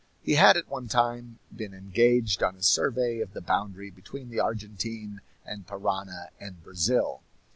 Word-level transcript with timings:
He 0.23 0.33
had 0.33 0.57
at 0.57 0.67
one 0.67 0.87
time 0.87 1.37
been 1.55 1.75
engaged 1.75 2.41
on 2.41 2.55
a 2.55 2.63
survey 2.63 3.19
of 3.19 3.33
the 3.33 3.39
boundary 3.41 3.91
between 3.91 4.31
the 4.31 4.39
Argentine 4.39 5.21
and 5.45 5.67
Parana 5.67 6.29
and 6.39 6.63
Brazil. 6.63 7.21